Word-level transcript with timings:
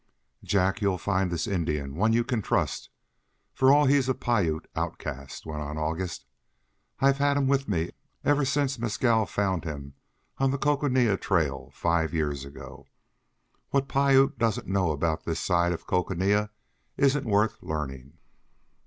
"Jack, 0.43 0.81
you'll 0.81 0.97
find 0.97 1.29
this 1.29 1.45
Indian 1.45 1.93
one 1.95 2.11
you 2.11 2.23
can 2.23 2.41
trust, 2.41 2.89
for 3.53 3.71
all 3.71 3.85
he's 3.85 4.09
a 4.09 4.15
Piute 4.15 4.65
outcast," 4.75 5.45
went 5.45 5.61
on 5.61 5.77
August. 5.77 6.25
"I've 6.99 7.19
had 7.19 7.37
him 7.37 7.45
with 7.47 7.69
me 7.69 7.91
ever 8.23 8.43
since 8.43 8.79
Mescal 8.79 9.27
found 9.27 9.63
him 9.63 9.93
on 10.39 10.49
the 10.49 10.57
Coconina 10.57 11.17
Trail 11.17 11.69
five 11.75 12.15
years 12.15 12.43
ago. 12.45 12.87
What 13.69 13.87
Piute 13.87 14.39
doesn't 14.39 14.65
know 14.65 14.89
about 14.89 15.23
this 15.25 15.39
side 15.39 15.71
of 15.71 15.85
Coconina 15.85 16.49
isn't 16.97 17.23
worth 17.27 17.61
learning." 17.61 18.17